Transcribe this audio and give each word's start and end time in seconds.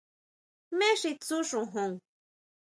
¿Jmé 0.69 0.89
xi 1.01 1.11
tsú 1.21 1.37
xojon? 1.49 1.91